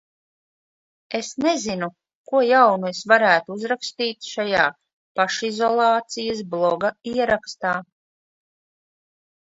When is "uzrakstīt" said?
3.57-4.31